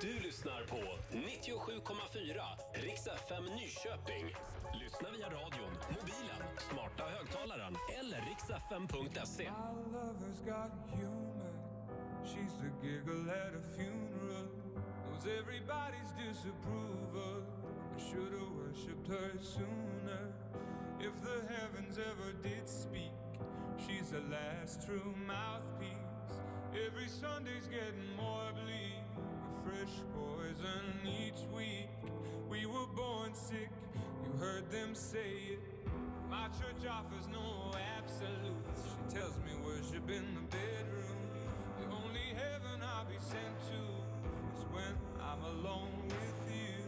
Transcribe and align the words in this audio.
du 0.00 0.18
lyssnar 0.18 0.62
på 0.68 0.76
97,4 1.10 2.42
Rix 2.74 3.06
FM 3.06 3.44
Nyköping. 3.44 4.26
Lyssna 4.80 5.08
via 5.16 5.26
radion, 5.26 5.72
mobilen, 5.90 6.42
smarta 6.70 7.04
högtalaren 7.04 7.76
eller 7.98 8.20
riksfm.se. 8.20 9.42
My 9.42 9.96
lover's 9.96 10.40
got 10.46 10.70
rixfm.se. 10.90 11.24
She's 12.24 12.54
the 12.62 12.70
giggle 12.86 13.30
at 13.30 13.54
a 13.54 13.62
funeral. 13.76 14.48
Knows 14.74 15.26
everybody's 15.40 16.10
disapproval. 16.24 17.42
I 17.96 18.00
should've 18.10 18.50
worshipped 18.58 19.08
her 19.08 19.30
sooner. 19.40 20.24
If 21.00 21.14
the 21.22 21.54
heavens 21.54 21.98
ever 21.98 22.32
did 22.42 22.68
speak, 22.68 23.12
she's 23.78 24.10
the 24.10 24.22
last 24.36 24.86
true 24.86 25.14
mouthpiece. 25.26 26.34
Every 26.86 27.08
Sunday's 27.08 27.68
getting 27.68 28.16
more 28.16 28.50
bleak. 28.52 28.83
someone 33.34 33.50
sick, 33.50 33.70
you 34.24 34.38
heard 34.38 34.70
them 34.70 34.94
say 34.94 35.52
it. 35.52 35.60
My 36.30 36.46
church 36.48 36.88
offers 36.88 37.28
no 37.32 37.72
absolutes. 37.98 38.82
She 38.84 39.16
tells 39.16 39.36
me 39.38 39.52
worship 39.64 40.08
in 40.08 40.34
the 40.34 40.56
bedroom. 40.56 41.18
The 41.78 41.86
only 41.86 42.34
heaven 42.34 42.80
I'll 42.82 43.04
be 43.04 43.18
sent 43.18 43.58
to 43.70 44.58
is 44.58 44.64
when 44.72 44.94
I'm 45.20 45.42
alone 45.44 46.02
with 46.06 46.54
you. 46.54 46.84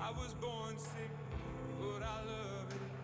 I 0.00 0.10
was 0.10 0.34
born 0.34 0.78
sick, 0.78 1.10
but 1.80 2.02
I 2.02 2.24
love 2.24 2.70
it. 2.70 2.95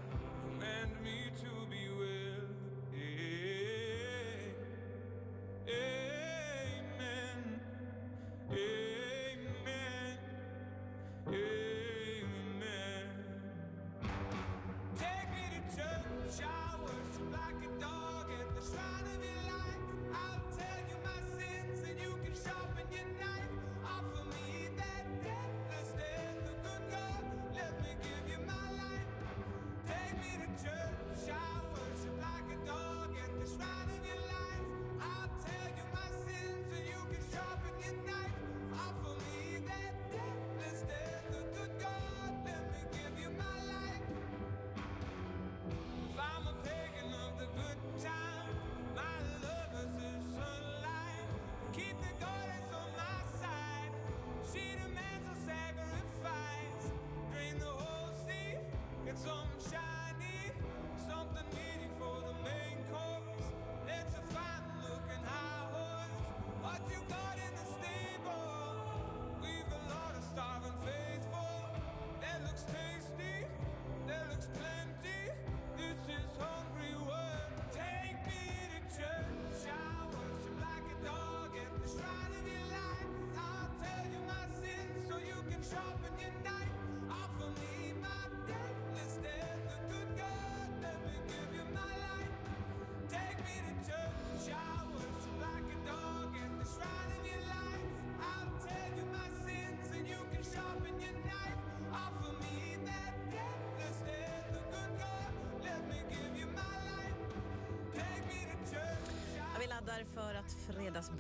för 110.15 110.35
att 110.35 110.53
fredagsbubbla 110.53 111.13